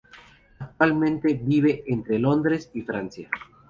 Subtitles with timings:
[0.57, 3.29] Actualmente vive entre Londres y Francia.